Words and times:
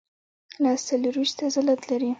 لاس 0.63 0.79
څلورویشت 0.89 1.37
عضلات 1.47 1.81
لري. 1.89 2.09